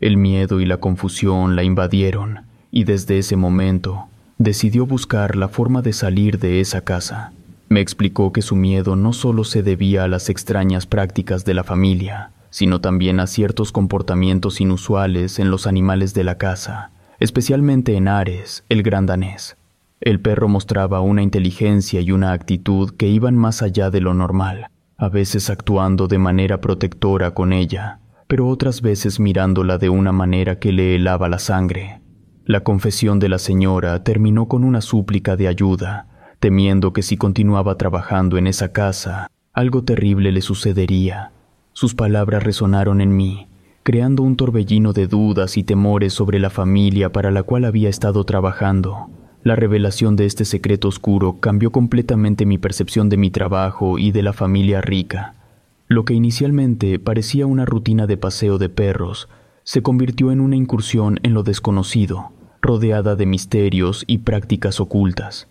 [0.00, 4.06] El miedo y la confusión la invadieron, y desde ese momento
[4.36, 7.32] decidió buscar la forma de salir de esa casa.
[7.68, 11.64] Me explicó que su miedo no solo se debía a las extrañas prácticas de la
[11.64, 16.90] familia, sino también a ciertos comportamientos inusuales en los animales de la casa,
[17.20, 19.57] especialmente en Ares, el gran danés.
[20.00, 24.70] El perro mostraba una inteligencia y una actitud que iban más allá de lo normal,
[24.96, 30.60] a veces actuando de manera protectora con ella, pero otras veces mirándola de una manera
[30.60, 32.00] que le helaba la sangre.
[32.44, 36.06] La confesión de la señora terminó con una súplica de ayuda,
[36.38, 41.32] temiendo que si continuaba trabajando en esa casa, algo terrible le sucedería.
[41.72, 43.48] Sus palabras resonaron en mí,
[43.82, 48.24] creando un torbellino de dudas y temores sobre la familia para la cual había estado
[48.24, 49.10] trabajando.
[49.44, 54.22] La revelación de este secreto oscuro cambió completamente mi percepción de mi trabajo y de
[54.22, 55.34] la familia rica.
[55.86, 59.28] Lo que inicialmente parecía una rutina de paseo de perros,
[59.62, 65.46] se convirtió en una incursión en lo desconocido, rodeada de misterios y prácticas ocultas.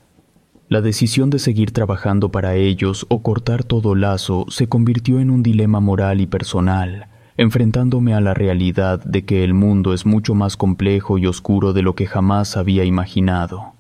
[0.68, 5.44] La decisión de seguir trabajando para ellos o cortar todo lazo se convirtió en un
[5.44, 7.08] dilema moral y personal,
[7.38, 11.84] enfrentándome a la realidad de que el mundo es mucho más complejo y oscuro de
[11.84, 13.77] lo que jamás había imaginado.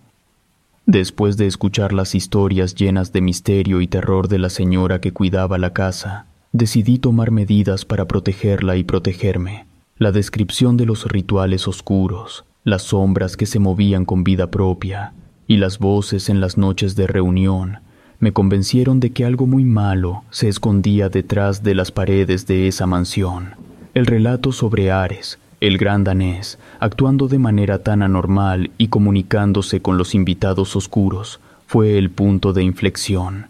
[0.88, 5.58] Después de escuchar las historias llenas de misterio y terror de la señora que cuidaba
[5.58, 9.68] la casa, decidí tomar medidas para protegerla y protegerme.
[9.98, 15.12] La descripción de los rituales oscuros, las sombras que se movían con vida propia,
[15.46, 17.80] y las voces en las noches de reunión
[18.20, 22.88] me convencieron de que algo muy malo se escondía detrás de las paredes de esa
[22.88, 23.56] mansión.
[23.94, 29.98] El relato sobre Ares, el gran danés, actuando de manera tan anormal y comunicándose con
[29.98, 33.48] los invitados oscuros, fue el punto de inflexión.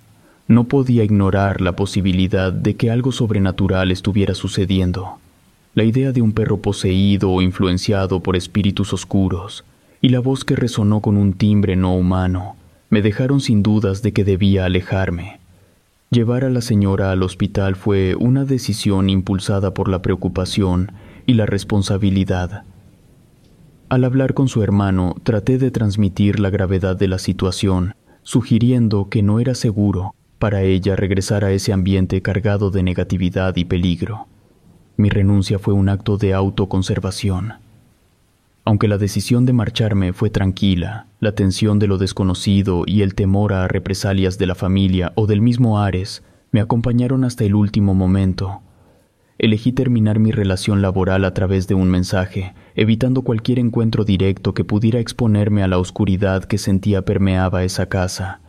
[0.47, 5.19] No podía ignorar la posibilidad de que algo sobrenatural estuviera sucediendo.
[5.75, 9.65] La idea de un perro poseído o influenciado por espíritus oscuros
[10.01, 12.55] y la voz que resonó con un timbre no humano
[12.89, 15.39] me dejaron sin dudas de que debía alejarme.
[16.09, 20.93] Llevar a la señora al hospital fue una decisión impulsada por la preocupación
[21.27, 22.63] y la responsabilidad.
[23.89, 29.21] Al hablar con su hermano, traté de transmitir la gravedad de la situación, sugiriendo que
[29.21, 34.27] no era seguro para ella regresar a ese ambiente cargado de negatividad y peligro.
[34.95, 37.53] Mi renuncia fue un acto de autoconservación.
[38.65, 43.53] Aunque la decisión de marcharme fue tranquila, la tensión de lo desconocido y el temor
[43.53, 48.61] a represalias de la familia o del mismo Ares me acompañaron hasta el último momento.
[49.39, 54.63] Elegí terminar mi relación laboral a través de un mensaje, evitando cualquier encuentro directo que
[54.63, 58.41] pudiera exponerme a la oscuridad que sentía permeaba esa casa.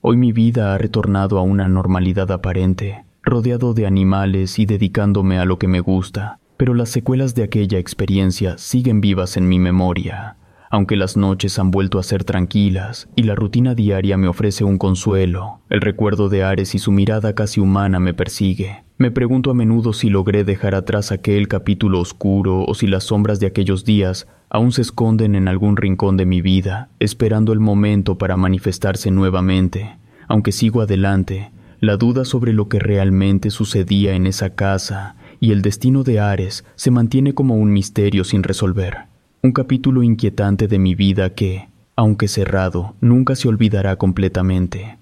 [0.00, 5.44] Hoy mi vida ha retornado a una normalidad aparente, rodeado de animales y dedicándome a
[5.44, 10.36] lo que me gusta pero las secuelas de aquella experiencia siguen vivas en mi memoria,
[10.70, 14.78] aunque las noches han vuelto a ser tranquilas y la rutina diaria me ofrece un
[14.78, 18.85] consuelo, el recuerdo de Ares y su mirada casi humana me persigue.
[18.98, 23.38] Me pregunto a menudo si logré dejar atrás aquel capítulo oscuro o si las sombras
[23.38, 28.16] de aquellos días aún se esconden en algún rincón de mi vida, esperando el momento
[28.16, 29.98] para manifestarse nuevamente.
[30.28, 35.60] Aunque sigo adelante, la duda sobre lo que realmente sucedía en esa casa y el
[35.60, 39.08] destino de Ares se mantiene como un misterio sin resolver,
[39.42, 44.96] un capítulo inquietante de mi vida que, aunque cerrado, nunca se olvidará completamente.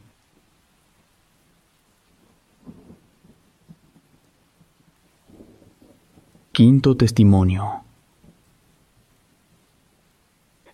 [6.57, 7.83] Quinto testimonio.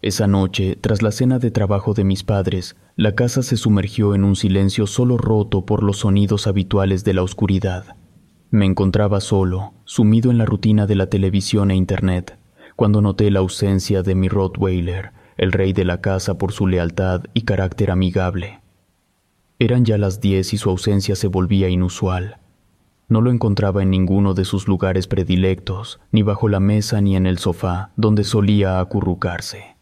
[0.03, 4.25] Esa noche, tras la cena de trabajo de mis padres, la casa se sumergió en
[4.25, 7.97] un silencio solo roto por los sonidos habituales de la oscuridad.
[8.51, 12.39] Me encontraba solo, sumido en la rutina de la televisión e Internet,
[12.77, 17.23] cuando noté la ausencia de mi Rottweiler, el rey de la casa por su lealtad
[17.33, 18.61] y carácter amigable.
[19.59, 22.37] Eran ya las diez y su ausencia se volvía inusual.
[23.11, 27.27] No lo encontraba en ninguno de sus lugares predilectos, ni bajo la mesa ni en
[27.27, 29.77] el sofá, donde solía acurrucarse.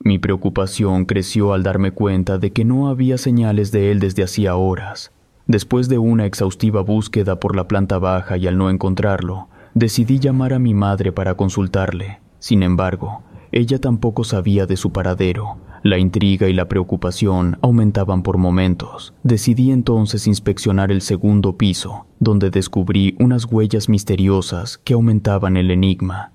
[0.00, 4.54] Mi preocupación creció al darme cuenta de que no había señales de él desde hacía
[4.56, 5.12] horas,
[5.48, 10.52] Después de una exhaustiva búsqueda por la planta baja y al no encontrarlo, decidí llamar
[10.52, 12.20] a mi madre para consultarle.
[12.38, 15.56] Sin embargo, ella tampoco sabía de su paradero.
[15.82, 19.14] La intriga y la preocupación aumentaban por momentos.
[19.22, 26.32] Decidí entonces inspeccionar el segundo piso, donde descubrí unas huellas misteriosas que aumentaban el enigma.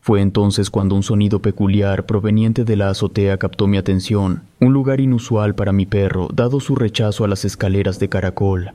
[0.00, 5.00] Fue entonces cuando un sonido peculiar proveniente de la azotea captó mi atención, un lugar
[5.00, 8.72] inusual para mi perro, dado su rechazo a las escaleras de caracol.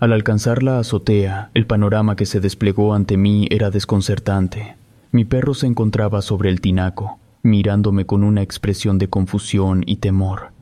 [0.00, 4.76] Al alcanzar la azotea, el panorama que se desplegó ante mí era desconcertante.
[5.12, 10.52] Mi perro se encontraba sobre el tinaco, mirándome con una expresión de confusión y temor.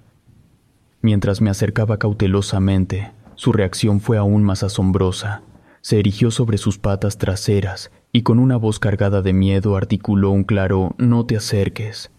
[1.02, 5.42] Mientras me acercaba cautelosamente, su reacción fue aún más asombrosa.
[5.80, 10.44] Se erigió sobre sus patas traseras y con una voz cargada de miedo articuló un
[10.44, 12.10] claro No te acerques.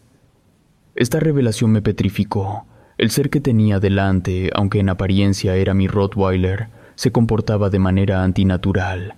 [0.94, 2.66] Esta revelación me petrificó.
[2.98, 8.24] El ser que tenía delante, aunque en apariencia era mi Rottweiler, se comportaba de manera
[8.24, 9.16] antinatural.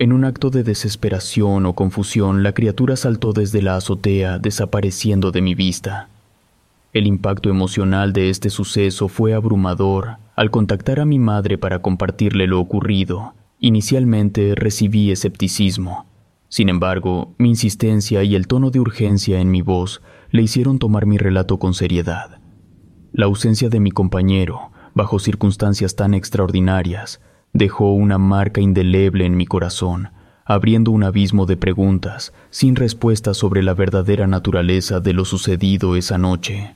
[0.00, 5.42] En un acto de desesperación o confusión, la criatura saltó desde la azotea, desapareciendo de
[5.42, 6.08] mi vista.
[6.92, 10.18] El impacto emocional de este suceso fue abrumador.
[10.36, 16.06] Al contactar a mi madre para compartirle lo ocurrido, inicialmente recibí escepticismo.
[16.48, 21.06] Sin embargo, mi insistencia y el tono de urgencia en mi voz le hicieron tomar
[21.06, 22.38] mi relato con seriedad.
[23.10, 27.20] La ausencia de mi compañero, bajo circunstancias tan extraordinarias,
[27.52, 30.10] dejó una marca indeleble en mi corazón,
[30.44, 36.16] abriendo un abismo de preguntas, sin respuesta sobre la verdadera naturaleza de lo sucedido esa
[36.16, 36.74] noche.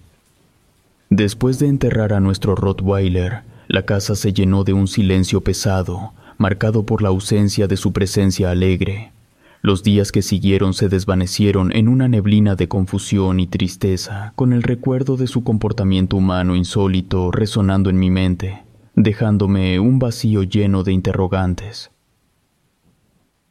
[1.09, 6.85] Después de enterrar a nuestro Rottweiler, la casa se llenó de un silencio pesado, marcado
[6.85, 9.12] por la ausencia de su presencia alegre.
[9.62, 14.62] Los días que siguieron se desvanecieron en una neblina de confusión y tristeza, con el
[14.62, 18.62] recuerdo de su comportamiento humano insólito resonando en mi mente,
[18.95, 21.90] dejándome un vacío lleno de interrogantes.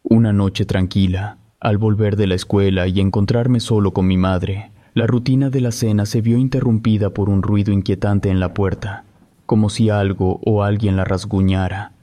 [0.04, 5.08] Una noche tranquila, al volver de la escuela y encontrarme solo con mi madre, la
[5.08, 9.04] rutina de la cena se vio interrumpida por un ruido inquietante en la puerta,
[9.46, 11.94] como si algo o alguien la rasguñara.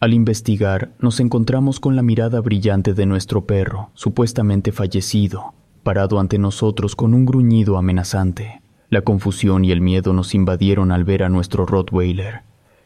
[0.00, 6.38] Al investigar, nos encontramos con la mirada brillante de nuestro perro, supuestamente fallecido, parado ante
[6.38, 8.62] nosotros con un gruñido amenazante.
[8.90, 12.42] La confusión y el miedo nos invadieron al ver a nuestro Rottweiler,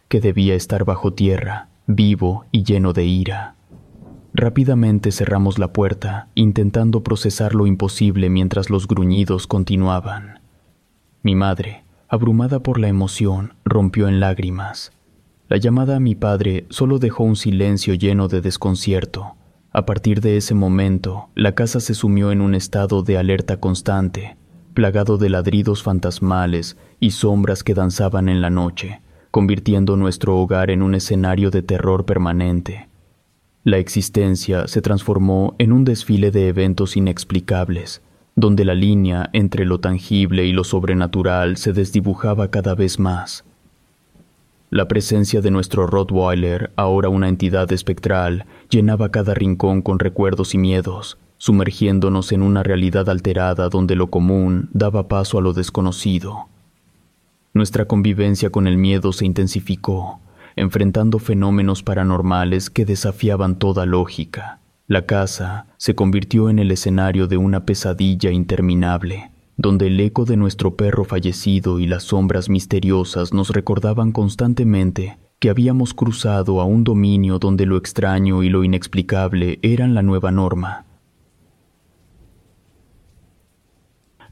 [0.08, 3.54] que debía estar bajo tierra, vivo y lleno de ira.
[4.34, 10.40] Rápidamente cerramos la puerta, intentando procesar lo imposible mientras los gruñidos continuaban.
[11.22, 14.92] Mi madre, abrumada por la emoción, rompió en lágrimas.
[15.48, 19.34] La llamada a mi padre solo dejó un silencio lleno de desconcierto.
[19.72, 24.36] A partir de ese momento, la casa se sumió en un estado de alerta constante,
[24.74, 29.00] plagado de ladridos fantasmales y sombras que danzaban en la noche,
[29.30, 32.88] convirtiendo nuestro hogar en un escenario de terror permanente.
[33.64, 38.00] La existencia se transformó en un desfile de eventos inexplicables,
[38.34, 43.44] donde la línea entre lo tangible y lo sobrenatural se desdibujaba cada vez más.
[44.70, 50.58] La presencia de nuestro Rottweiler, ahora una entidad espectral, llenaba cada rincón con recuerdos y
[50.58, 56.48] miedos, sumergiéndonos en una realidad alterada donde lo común daba paso a lo desconocido.
[57.58, 60.20] Nuestra convivencia con el miedo se intensificó,
[60.54, 64.60] enfrentando fenómenos paranormales que desafiaban toda lógica.
[64.86, 70.36] La casa se convirtió en el escenario de una pesadilla interminable, donde el eco de
[70.36, 76.84] nuestro perro fallecido y las sombras misteriosas nos recordaban constantemente que habíamos cruzado a un
[76.84, 80.84] dominio donde lo extraño y lo inexplicable eran la nueva norma.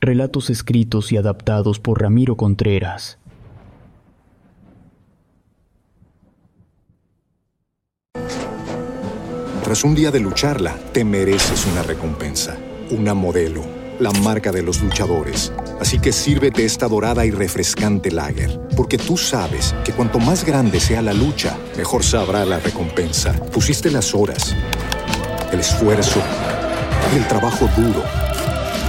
[0.01, 3.19] Relatos escritos y adaptados por Ramiro Contreras,
[9.67, 12.57] Tras un día de lucharla, te mereces una recompensa,
[12.91, 13.65] una modelo,
[13.99, 15.53] la marca de los luchadores.
[15.81, 20.79] Así que sírvete esta dorada y refrescante lager, porque tú sabes que cuanto más grande
[20.79, 23.33] sea la lucha, mejor sabrá la recompensa.
[23.53, 24.55] Pusiste las horas,
[25.51, 26.23] el esfuerzo,
[27.17, 28.26] el trabajo duro.